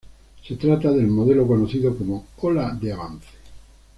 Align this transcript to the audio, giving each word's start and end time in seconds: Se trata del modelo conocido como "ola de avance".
Se 0.43 0.55
trata 0.57 0.91
del 0.91 1.05
modelo 1.05 1.45
conocido 1.45 1.95
como 1.95 2.25
"ola 2.37 2.71
de 2.73 2.91
avance". 2.91 3.27